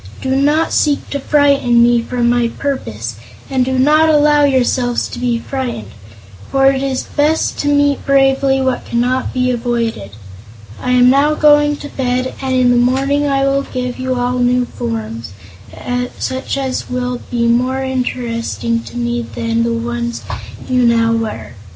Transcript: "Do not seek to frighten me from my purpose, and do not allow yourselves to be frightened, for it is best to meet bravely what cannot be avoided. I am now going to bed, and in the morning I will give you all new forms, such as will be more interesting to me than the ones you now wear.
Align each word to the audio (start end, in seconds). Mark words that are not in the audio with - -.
"Do 0.19 0.35
not 0.35 0.73
seek 0.73 1.11
to 1.11 1.19
frighten 1.19 1.83
me 1.83 2.01
from 2.01 2.27
my 2.27 2.47
purpose, 2.47 3.17
and 3.51 3.63
do 3.63 3.77
not 3.77 4.09
allow 4.09 4.45
yourselves 4.45 5.07
to 5.09 5.19
be 5.19 5.37
frightened, 5.37 5.91
for 6.49 6.65
it 6.71 6.81
is 6.81 7.03
best 7.03 7.59
to 7.59 7.67
meet 7.67 8.03
bravely 8.03 8.59
what 8.61 8.83
cannot 8.83 9.31
be 9.31 9.51
avoided. 9.51 10.09
I 10.81 10.93
am 10.93 11.11
now 11.11 11.35
going 11.35 11.75
to 11.75 11.87
bed, 11.89 12.33
and 12.41 12.55
in 12.55 12.71
the 12.71 12.77
morning 12.77 13.27
I 13.27 13.45
will 13.45 13.61
give 13.61 13.99
you 13.99 14.15
all 14.15 14.39
new 14.39 14.65
forms, 14.65 15.33
such 16.17 16.57
as 16.57 16.89
will 16.89 17.21
be 17.29 17.45
more 17.45 17.83
interesting 17.83 18.79
to 18.85 18.97
me 18.97 19.21
than 19.21 19.61
the 19.61 19.71
ones 19.71 20.23
you 20.67 20.81
now 20.81 21.13
wear. 21.13 21.53